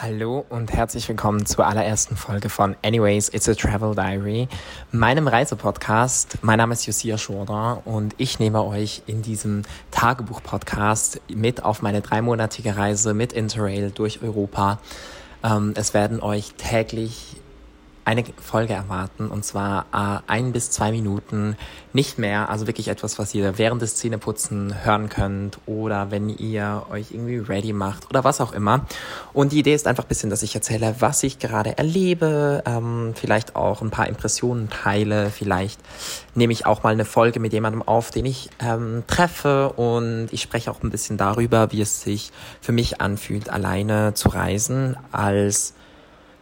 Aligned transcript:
Hallo 0.00 0.46
und 0.48 0.72
herzlich 0.72 1.08
willkommen 1.08 1.44
zur 1.44 1.66
allerersten 1.66 2.14
Folge 2.14 2.50
von 2.50 2.76
Anyways, 2.84 3.30
It's 3.34 3.48
a 3.48 3.54
Travel 3.54 3.96
Diary, 3.96 4.46
meinem 4.92 5.26
Reisepodcast. 5.26 6.38
Mein 6.42 6.58
Name 6.58 6.74
ist 6.74 6.86
Josia 6.86 7.16
Jourdan 7.16 7.78
und 7.84 8.14
ich 8.16 8.38
nehme 8.38 8.62
euch 8.62 9.02
in 9.08 9.22
diesem 9.22 9.62
Tagebuch-Podcast 9.90 11.20
mit 11.34 11.64
auf 11.64 11.82
meine 11.82 12.00
dreimonatige 12.00 12.76
Reise 12.76 13.12
mit 13.12 13.32
Interrail 13.32 13.90
durch 13.90 14.22
Europa. 14.22 14.78
Ähm, 15.42 15.72
es 15.74 15.94
werden 15.94 16.22
euch 16.22 16.54
täglich 16.56 17.34
eine 18.08 18.24
Folge 18.40 18.72
erwarten 18.72 19.28
und 19.28 19.44
zwar 19.44 19.84
äh, 19.92 20.32
ein 20.32 20.52
bis 20.52 20.70
zwei 20.70 20.92
Minuten, 20.92 21.58
nicht 21.92 22.18
mehr. 22.18 22.48
Also 22.48 22.66
wirklich 22.66 22.88
etwas, 22.88 23.18
was 23.18 23.34
ihr 23.34 23.58
während 23.58 23.82
des 23.82 23.96
Zähneputzen 23.96 24.82
hören 24.82 25.10
könnt 25.10 25.58
oder 25.66 26.10
wenn 26.10 26.30
ihr 26.30 26.86
euch 26.90 27.10
irgendwie 27.10 27.36
ready 27.36 27.74
macht 27.74 28.08
oder 28.08 28.24
was 28.24 28.40
auch 28.40 28.52
immer. 28.52 28.86
Und 29.34 29.52
die 29.52 29.58
Idee 29.58 29.74
ist 29.74 29.86
einfach 29.86 30.04
ein 30.04 30.08
bisschen, 30.08 30.30
dass 30.30 30.42
ich 30.42 30.54
erzähle, 30.54 30.94
was 31.00 31.22
ich 31.22 31.38
gerade 31.38 31.76
erlebe, 31.76 32.62
ähm, 32.64 33.12
vielleicht 33.14 33.56
auch 33.56 33.82
ein 33.82 33.90
paar 33.90 34.08
Impressionen 34.08 34.70
teile, 34.70 35.28
vielleicht 35.28 35.78
nehme 36.34 36.54
ich 36.54 36.64
auch 36.64 36.82
mal 36.82 36.94
eine 36.94 37.04
Folge 37.04 37.40
mit 37.40 37.52
jemandem 37.52 37.82
auf, 37.82 38.10
den 38.10 38.24
ich 38.24 38.48
ähm, 38.58 39.02
treffe 39.06 39.68
und 39.70 40.28
ich 40.30 40.40
spreche 40.40 40.70
auch 40.70 40.82
ein 40.82 40.88
bisschen 40.88 41.18
darüber, 41.18 41.72
wie 41.72 41.82
es 41.82 42.00
sich 42.00 42.32
für 42.62 42.72
mich 42.72 43.02
anfühlt, 43.02 43.50
alleine 43.50 44.14
zu 44.14 44.30
reisen 44.30 44.96
als 45.12 45.74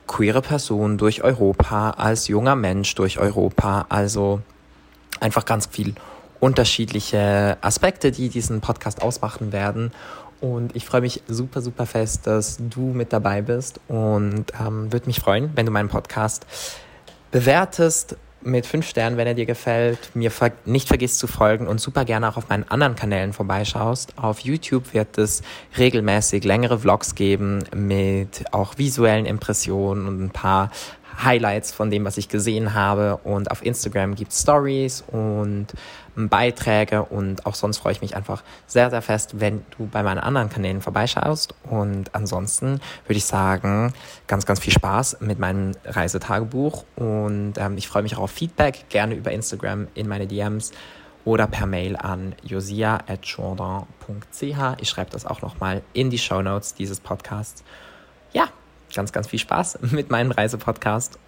queere 0.06 0.42
Person 0.42 0.98
durch 0.98 1.22
Europa, 1.22 1.90
als 1.90 2.28
junger 2.28 2.56
Mensch 2.56 2.94
durch 2.94 3.18
Europa. 3.18 3.86
Also 3.88 4.40
einfach 5.20 5.44
ganz 5.44 5.66
viel 5.66 5.94
unterschiedliche 6.40 7.56
Aspekte, 7.60 8.12
die 8.12 8.28
diesen 8.28 8.60
Podcast 8.60 9.02
ausmachen 9.02 9.52
werden. 9.52 9.92
Und 10.40 10.76
ich 10.76 10.84
freue 10.84 11.00
mich 11.00 11.22
super, 11.28 11.62
super 11.62 11.86
fest, 11.86 12.26
dass 12.26 12.58
du 12.58 12.80
mit 12.80 13.12
dabei 13.12 13.40
bist 13.40 13.80
und 13.88 14.46
ähm, 14.60 14.92
würde 14.92 15.06
mich 15.06 15.20
freuen, 15.20 15.50
wenn 15.54 15.64
du 15.64 15.72
meinen 15.72 15.88
Podcast 15.88 16.46
bewertest 17.30 18.16
mit 18.42 18.66
fünf 18.66 18.88
Sternen, 18.88 19.16
wenn 19.16 19.26
er 19.26 19.34
dir 19.34 19.46
gefällt, 19.46 20.14
mir 20.14 20.30
ver 20.30 20.52
nicht 20.64 20.88
vergisst 20.88 21.18
zu 21.18 21.26
folgen 21.26 21.66
und 21.66 21.80
super 21.80 22.04
gerne 22.04 22.28
auch 22.28 22.36
auf 22.36 22.48
meinen 22.48 22.64
anderen 22.68 22.94
Kanälen 22.94 23.32
vorbeischaust. 23.32 24.14
Auf 24.16 24.40
YouTube 24.40 24.94
wird 24.94 25.18
es 25.18 25.42
regelmäßig 25.76 26.44
längere 26.44 26.78
Vlogs 26.78 27.14
geben 27.14 27.64
mit 27.74 28.44
auch 28.52 28.78
visuellen 28.78 29.26
Impressionen 29.26 30.06
und 30.06 30.22
ein 30.22 30.30
paar 30.30 30.70
Highlights 31.22 31.72
von 31.72 31.90
dem, 31.90 32.04
was 32.04 32.18
ich 32.18 32.28
gesehen 32.28 32.74
habe. 32.74 33.18
Und 33.24 33.50
auf 33.50 33.64
Instagram 33.64 34.14
gibt 34.14 34.32
es 34.32 34.42
Stories 34.42 35.02
und 35.06 35.68
Beiträge. 36.14 37.04
Und 37.04 37.46
auch 37.46 37.54
sonst 37.54 37.78
freue 37.78 37.92
ich 37.92 38.00
mich 38.00 38.16
einfach 38.16 38.42
sehr, 38.66 38.90
sehr 38.90 39.02
fest, 39.02 39.40
wenn 39.40 39.64
du 39.76 39.86
bei 39.86 40.02
meinen 40.02 40.18
anderen 40.18 40.48
Kanälen 40.48 40.80
vorbeischaust. 40.80 41.54
Und 41.68 42.14
ansonsten 42.14 42.80
würde 43.06 43.18
ich 43.18 43.24
sagen, 43.24 43.92
ganz, 44.26 44.46
ganz 44.46 44.60
viel 44.60 44.72
Spaß 44.72 45.18
mit 45.20 45.38
meinem 45.38 45.72
Reisetagebuch. 45.84 46.84
Und 46.96 47.54
ähm, 47.58 47.76
ich 47.76 47.88
freue 47.88 48.02
mich 48.02 48.16
auch 48.16 48.22
auf 48.22 48.30
Feedback, 48.30 48.86
gerne 48.88 49.14
über 49.14 49.32
Instagram 49.32 49.88
in 49.94 50.08
meine 50.08 50.26
DMs 50.26 50.72
oder 51.24 51.48
per 51.48 51.66
Mail 51.66 51.96
an 51.96 52.34
josia.jourdan.ch. 52.44 54.80
Ich 54.80 54.88
schreibe 54.88 55.10
das 55.10 55.26
auch 55.26 55.42
nochmal 55.42 55.82
in 55.92 56.08
die 56.08 56.18
Show 56.18 56.40
Notes 56.40 56.74
dieses 56.74 57.00
Podcasts. 57.00 57.64
Ganz, 58.96 59.12
ganz 59.12 59.28
viel 59.28 59.38
Spaß 59.38 59.78
mit 59.92 60.10
meinem 60.10 60.30
Reisepodcast 60.30 61.18